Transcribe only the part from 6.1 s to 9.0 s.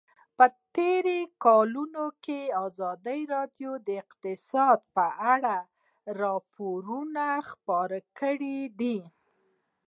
راپورونه خپاره کړي دي.